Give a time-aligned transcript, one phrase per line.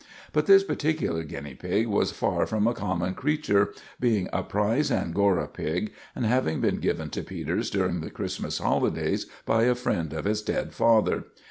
[0.33, 5.47] But this particular guinea pig was far from a common creature, being a prize Angora
[5.47, 10.25] pig, and having been given to Peters during the Christmas holidays by a friend of
[10.25, 11.25] his dead father.